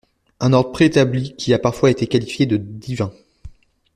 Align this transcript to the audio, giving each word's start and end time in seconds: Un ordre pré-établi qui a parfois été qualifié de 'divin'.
Un 0.39 0.53
ordre 0.53 0.71
pré-établi 0.71 1.35
qui 1.35 1.53
a 1.53 1.59
parfois 1.59 1.91
été 1.91 2.07
qualifié 2.07 2.47
de 2.47 2.57
'divin'. 2.57 3.13